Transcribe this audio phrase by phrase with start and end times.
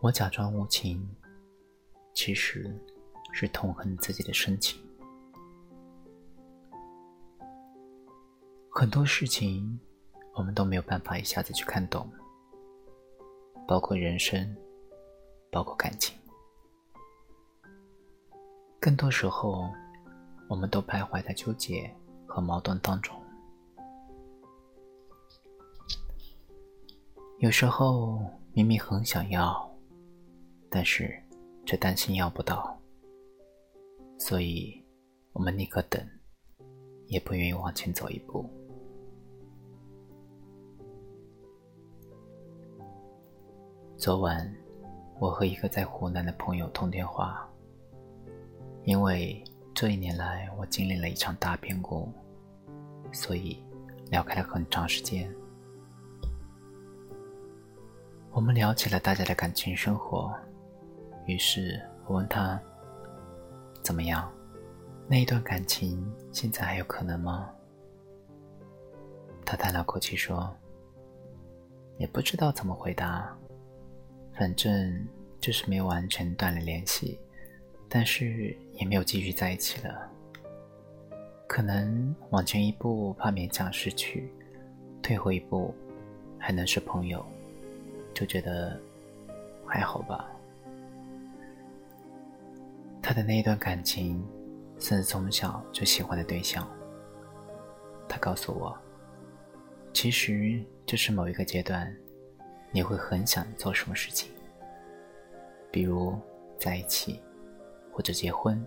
[0.00, 1.04] 我假装无情，
[2.14, 2.72] 其实
[3.32, 4.80] 是痛恨自己的深情。
[8.70, 9.78] 很多事情，
[10.34, 12.08] 我们都没有办法一下子去看懂，
[13.66, 14.56] 包括人生，
[15.50, 16.16] 包括感情。
[18.80, 19.68] 更多时候，
[20.48, 21.92] 我们都徘徊在纠结
[22.24, 23.20] 和矛盾当中。
[27.38, 28.20] 有时候
[28.52, 29.67] 明明很想要，
[30.70, 31.14] 但是
[31.64, 32.78] 却担心要不到，
[34.18, 34.82] 所以
[35.32, 36.00] 我们宁可等，
[37.06, 38.48] 也不愿意往前走一步。
[43.96, 44.54] 昨晚，
[45.18, 47.48] 我和一个在湖南的朋友通电话，
[48.84, 49.42] 因为
[49.74, 52.12] 这一年来我经历了一场大变故，
[53.12, 53.60] 所以
[54.10, 55.28] 聊开了很长时间。
[58.30, 60.32] 我们聊起了大家的感情生活，
[61.28, 62.58] 于是我问他
[63.84, 64.32] ：“怎么样？
[65.06, 67.50] 那一段感情现在还有可能吗？”
[69.44, 70.50] 他叹了口气说
[71.98, 73.36] ：“也不知道怎么回答，
[74.38, 75.06] 反正
[75.38, 77.20] 就是没有完全断了联系，
[77.90, 80.10] 但是也没有继续在一起了。
[81.46, 84.32] 可能往前一步怕勉强失去，
[85.02, 85.74] 退后一步
[86.38, 87.22] 还能是朋友。”
[88.14, 88.80] 就觉得
[89.66, 90.26] 还好吧。
[93.08, 94.22] 他的那一段感情，
[94.78, 96.68] 算是从小就喜欢的对象。
[98.06, 98.78] 他告诉我，
[99.94, 101.90] 其实就是某一个阶段，
[102.70, 104.30] 你会很想做什么事情，
[105.72, 106.20] 比如
[106.58, 107.18] 在一起
[107.90, 108.62] 或者结婚。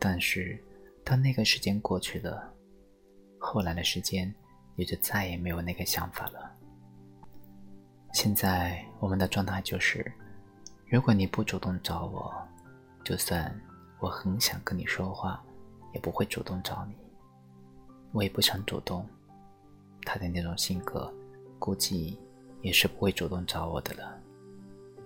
[0.00, 0.60] 但是
[1.04, 2.52] 当那个时间过去了，
[3.38, 4.34] 后来的时间
[4.74, 6.52] 也就再也没有那个想法了。
[8.12, 10.04] 现在我们的状态就是，
[10.88, 12.34] 如果你不主动找我，
[13.04, 13.54] 就算
[14.00, 15.42] 我很想跟你说话，
[15.94, 16.94] 也不会主动找你。
[18.12, 19.06] 我也不想主动，
[20.02, 21.12] 他的那种性格，
[21.58, 22.18] 估计
[22.62, 24.18] 也是不会主动找我的了。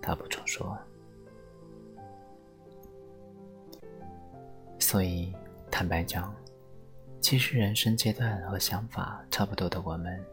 [0.01, 0.79] 他补充说。
[4.79, 5.35] 所以，
[5.71, 6.35] 坦白讲，
[7.21, 10.25] 其实人生阶段和想法差不多的我们，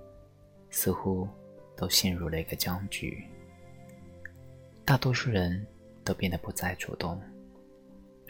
[0.70, 1.28] 似乎。
[1.80, 3.26] 都陷入了一个僵局，
[4.84, 5.66] 大多数人
[6.04, 7.18] 都变得不再主动，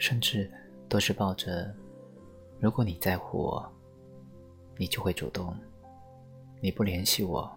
[0.00, 0.50] 甚至
[0.88, 1.72] 都是抱着
[2.58, 3.72] “如果你在乎我，
[4.78, 5.54] 你就会主动；
[6.62, 7.48] 你不联系我，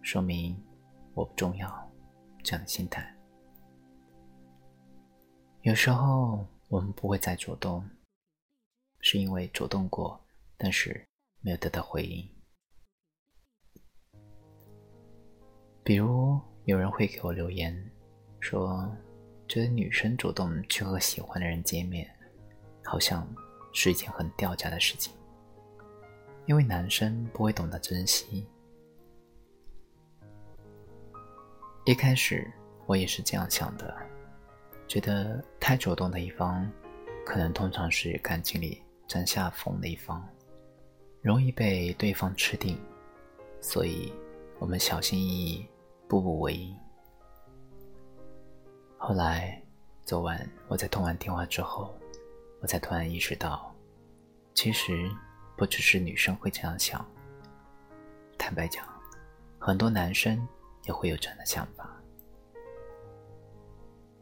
[0.00, 0.56] 说明
[1.14, 1.92] 我不重要”
[2.44, 3.12] 这样的心态。
[5.62, 7.84] 有时候我们不会再主动，
[9.00, 10.18] 是因为主动过，
[10.56, 11.04] 但是
[11.40, 12.24] 没有得到回应。
[15.82, 17.74] 比如有人会给我留言，
[18.38, 18.88] 说
[19.46, 22.08] 觉得女生主动去和喜欢的人见面，
[22.82, 23.26] 好像
[23.72, 25.12] 是一件很掉价的事情，
[26.46, 28.46] 因为男生不会懂得珍惜。
[31.84, 32.50] 一开始
[32.86, 33.94] 我也是这样想的，
[34.88, 36.70] 觉得太主动的一方，
[37.26, 40.26] 可能通常是感情里占下风的一方，
[41.20, 42.78] 容易被对方吃定，
[43.60, 44.12] 所以
[44.58, 45.66] 我们小心翼翼。
[46.06, 46.76] 步步为营。
[49.06, 49.62] 后来，
[50.06, 51.94] 昨晚我在通完电话之后，
[52.62, 53.70] 我才突然意识到，
[54.54, 55.10] 其实
[55.58, 57.06] 不只是女生会这样想。
[58.38, 58.82] 坦白讲，
[59.58, 60.48] 很多男生
[60.84, 61.86] 也会有这样的想法，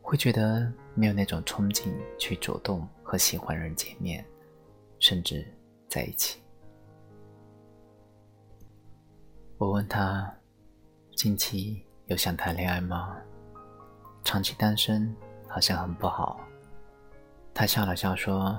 [0.01, 4.25] 会觉得没有那种冲劲去主动和喜欢人见面，
[4.99, 5.47] 甚至
[5.89, 6.43] 在一起。
[9.59, 10.29] 我问他。
[11.15, 13.17] 近期有想谈恋爱吗？
[14.25, 15.15] 长期单身
[15.49, 16.41] 好像很不好。
[17.55, 18.59] 他笑了笑说：“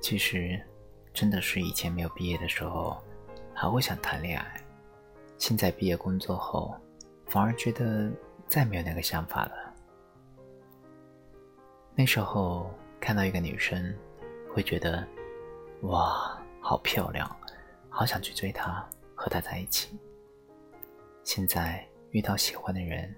[0.00, 0.60] 其实，
[1.12, 2.96] 真的是以前没有毕业的时候，
[3.52, 4.60] 还会想谈恋爱。
[5.36, 6.74] 现在毕业工作后，
[7.26, 8.10] 反而觉得
[8.46, 9.74] 再没有那个想法了。
[11.94, 13.92] 那时候看到一个女生，
[14.54, 15.04] 会觉得，
[15.82, 17.28] 哇，好漂亮，
[17.88, 19.98] 好想去追她，和她在一起。”
[21.24, 23.14] 现在遇到喜欢的人，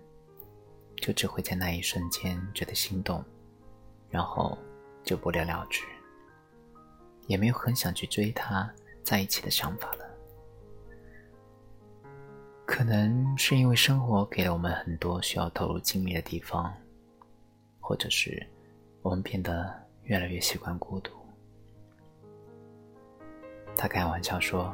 [1.01, 3.25] 就只会在那一瞬间觉得心动，
[4.09, 4.57] 然后
[5.03, 5.83] 就不了了之，
[7.27, 10.05] 也没有很想去追他在一起的想法了。
[12.65, 16.73] 可能是因为生活给了我们很多需要投入精力的地方，
[17.81, 18.47] 或者是
[19.03, 19.75] 我们变得
[20.05, 21.13] 越来越习惯孤独。
[23.75, 24.73] 他开玩笑说。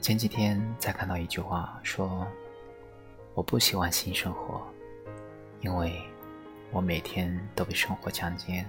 [0.00, 2.24] 前几天才看到一句话，说
[3.34, 4.64] ：“我不喜欢性生活，
[5.60, 6.00] 因为
[6.70, 8.64] 我每天都被生活强奸，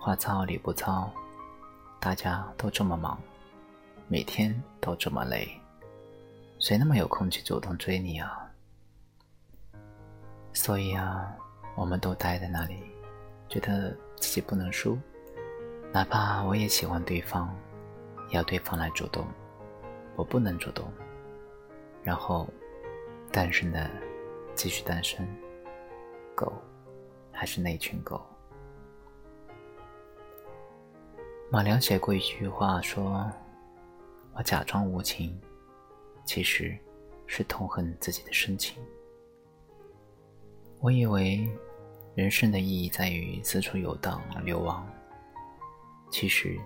[0.00, 1.12] 话糙理不糙，
[2.00, 3.20] 大家都这么忙，
[4.08, 5.48] 每天都这么累，
[6.58, 8.50] 谁那么有空去主动追你啊？
[10.52, 11.32] 所以啊，
[11.76, 12.82] 我们都待在那里，
[13.48, 14.98] 觉得自己不能输，
[15.92, 17.54] 哪怕我也喜欢对方，
[18.30, 19.24] 也要对方来主动，
[20.16, 20.92] 我不能主动，
[22.02, 22.48] 然后
[23.30, 23.88] 单身的。
[24.62, 25.26] 继续单身，
[26.36, 26.52] 狗
[27.32, 28.24] 还是那群狗。
[31.50, 33.28] 马良写过一句话，说
[34.36, 35.36] ：“我假装无情，
[36.24, 36.78] 其实
[37.26, 38.80] 是痛恨自己的深情。”
[40.78, 41.50] 我以为
[42.14, 44.88] 人生的意义在于四处游荡流亡，
[46.08, 46.56] 其实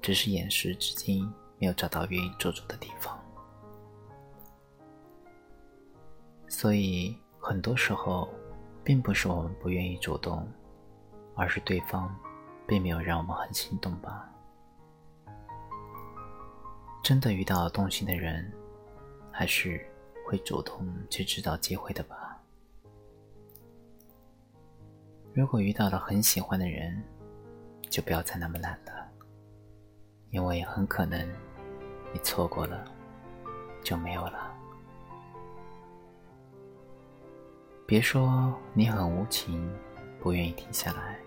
[0.00, 1.28] 只是眼时至今
[1.58, 3.20] 没有找到愿意驻足的地方。
[6.46, 8.32] 所以，很多时候，
[8.82, 10.48] 并不是我们不愿意主动，
[11.34, 12.18] 而是对方
[12.66, 14.32] 并没有让我们很心动吧。
[17.02, 18.50] 真的遇到动心的人，
[19.30, 19.86] 还是
[20.26, 22.40] 会主动去制造机会的吧。
[25.34, 27.04] 如果遇到了很喜欢的人，
[27.90, 29.06] 就不要再那么懒了，
[30.30, 31.28] 因为很可能
[32.10, 32.90] 你错过了，
[33.82, 34.53] 就没有了。
[37.86, 39.70] 别说你很无情，
[40.18, 41.18] 不愿意停下来。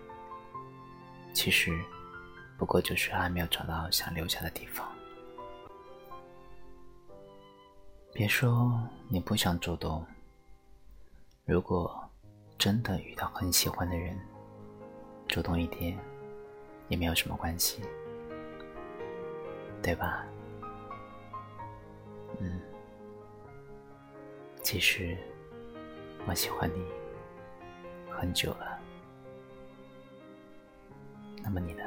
[1.32, 1.72] 其实，
[2.58, 4.86] 不过就是还没有找到想留下的地方。
[8.12, 10.04] 别说你不想主动。
[11.44, 11.96] 如果
[12.58, 14.18] 真的遇到很喜欢的人，
[15.28, 15.96] 主动一点
[16.88, 17.80] 也没有什么关系，
[19.80, 20.26] 对吧？
[22.40, 22.60] 嗯，
[24.60, 25.16] 其实。
[26.28, 26.84] 我喜欢你
[28.10, 28.78] 很久了，
[31.42, 31.82] 那么你呢？